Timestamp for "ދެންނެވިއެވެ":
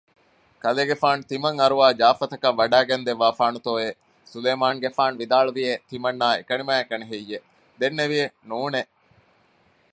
7.79-8.27